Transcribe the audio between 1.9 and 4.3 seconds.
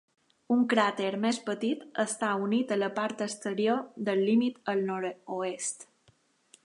està unit a la part exterior del